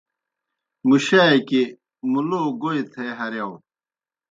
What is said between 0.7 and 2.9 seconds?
مُشَاکیْ مُلو گوئی